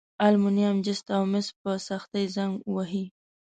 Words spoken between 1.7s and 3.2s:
سختي زنګ وهي.